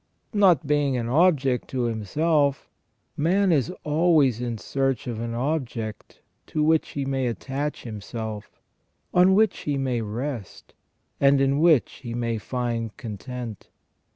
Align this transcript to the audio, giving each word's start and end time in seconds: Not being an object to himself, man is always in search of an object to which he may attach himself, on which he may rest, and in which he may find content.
Not 0.33 0.65
being 0.65 0.97
an 0.97 1.07
object 1.07 1.67
to 1.67 1.83
himself, 1.83 2.71
man 3.15 3.51
is 3.51 3.71
always 3.83 4.41
in 4.41 4.57
search 4.57 5.05
of 5.05 5.19
an 5.19 5.35
object 5.35 6.21
to 6.47 6.63
which 6.63 6.89
he 6.93 7.05
may 7.05 7.27
attach 7.27 7.83
himself, 7.83 8.59
on 9.13 9.35
which 9.35 9.59
he 9.59 9.77
may 9.77 10.01
rest, 10.01 10.73
and 11.19 11.39
in 11.39 11.59
which 11.59 11.97
he 12.01 12.15
may 12.15 12.39
find 12.39 12.97
content. 12.97 13.69